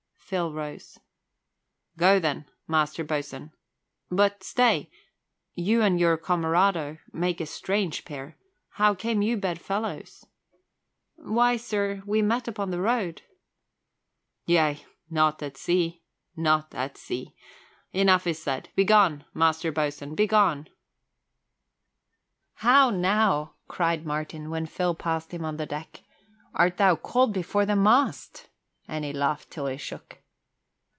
[0.31, 0.97] Phil rose.
[1.97, 3.51] "Go then, Master Boatswain.
[4.09, 4.89] But stay!
[5.55, 8.37] You and your comerado make a strange pair.
[8.75, 10.25] How came you bedfellows?"
[11.15, 13.23] "Why, sir, we met upon the road"
[14.45, 16.01] "Yea, not at sea!
[16.37, 17.35] Not at sea!
[17.91, 18.69] Enough is said.
[18.73, 20.69] Begone, Master Boatswain, begone!"
[22.53, 26.03] "How now," cried Martin when Phil passed him on the deck.
[26.53, 28.47] "Art thou called before the mast?"
[28.87, 30.19] And he laughed till he shook.